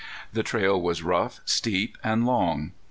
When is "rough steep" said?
1.03-1.95